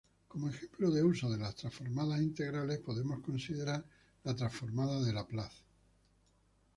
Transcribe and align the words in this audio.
Como 0.27 0.49
ejemplo 0.49 0.89
de 0.89 1.03
uso 1.03 1.29
de 1.29 1.37
las 1.37 1.53
transformadas 1.53 2.21
integrales, 2.21 2.79
podemos 2.79 3.19
considerar 3.21 3.85
la 4.23 4.35
Transformada 4.35 4.99
de 4.99 5.13
Laplace. 5.13 5.61